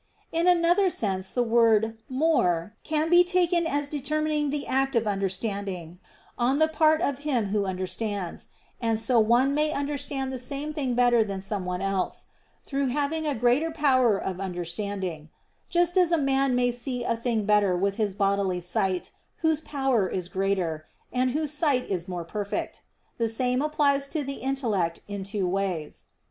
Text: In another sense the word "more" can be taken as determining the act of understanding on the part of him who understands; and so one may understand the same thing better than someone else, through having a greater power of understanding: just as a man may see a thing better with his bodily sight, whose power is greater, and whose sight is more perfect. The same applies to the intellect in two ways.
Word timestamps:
In 0.31 0.47
another 0.47 0.89
sense 0.89 1.29
the 1.29 1.43
word 1.43 1.99
"more" 2.09 2.73
can 2.83 3.07
be 3.07 3.23
taken 3.23 3.67
as 3.67 3.87
determining 3.87 4.49
the 4.49 4.65
act 4.65 4.95
of 4.95 5.05
understanding 5.05 5.99
on 6.39 6.57
the 6.57 6.67
part 6.67 7.01
of 7.01 7.19
him 7.19 7.49
who 7.49 7.65
understands; 7.67 8.47
and 8.81 8.99
so 8.99 9.19
one 9.19 9.53
may 9.53 9.71
understand 9.71 10.33
the 10.33 10.39
same 10.39 10.73
thing 10.73 10.95
better 10.95 11.23
than 11.23 11.39
someone 11.39 11.83
else, 11.83 12.25
through 12.65 12.87
having 12.87 13.27
a 13.27 13.35
greater 13.35 13.69
power 13.69 14.17
of 14.19 14.39
understanding: 14.39 15.29
just 15.69 15.95
as 15.97 16.11
a 16.11 16.17
man 16.17 16.55
may 16.55 16.71
see 16.71 17.03
a 17.03 17.15
thing 17.15 17.45
better 17.45 17.77
with 17.77 17.97
his 17.97 18.15
bodily 18.15 18.59
sight, 18.59 19.11
whose 19.41 19.61
power 19.61 20.09
is 20.09 20.27
greater, 20.29 20.83
and 21.13 21.29
whose 21.29 21.53
sight 21.53 21.85
is 21.87 22.07
more 22.07 22.23
perfect. 22.25 22.81
The 23.19 23.29
same 23.29 23.61
applies 23.61 24.07
to 24.07 24.23
the 24.23 24.39
intellect 24.41 25.01
in 25.07 25.23
two 25.23 25.47
ways. 25.47 26.05